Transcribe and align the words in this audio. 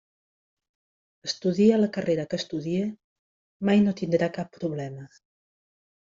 Estudie 1.27 1.75
la 1.81 1.89
carrera 1.97 2.25
que 2.31 2.39
estudie 2.41 2.87
mai 3.69 3.83
no 3.83 3.93
tindrà 3.99 4.31
cap 4.39 4.49
problema. 4.57 5.05